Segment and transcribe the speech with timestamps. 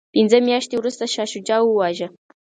[0.15, 2.07] پنځه میاشتې وروسته شاه شجاع وواژه.